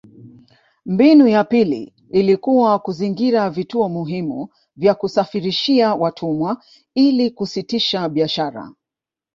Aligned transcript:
Mbinu 0.85 1.27
ya 1.27 1.43
pili 1.43 1.93
ilikuwa 2.11 2.79
kuzingira 2.79 3.49
vituo 3.49 3.89
muhimu 3.89 4.49
vya 4.75 4.95
kusafirishia 4.95 5.95
watumwa 5.95 6.63
ili 6.95 7.31
kusitisha 7.31 8.09
biashara 8.09 8.71